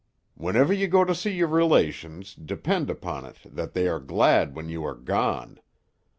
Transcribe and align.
Whenever 0.33 0.73
you 0.73 0.87
go 0.87 1.05
to 1.05 1.13
see 1.13 1.29
your 1.33 1.47
relations, 1.47 2.33
depend 2.33 2.89
upon 2.89 3.23
it 3.23 3.37
that 3.45 3.73
they 3.73 3.87
are 3.87 3.99
glad 3.99 4.55
when 4.55 4.67
you 4.67 4.83
are 4.83 4.95
gone. 4.95 5.59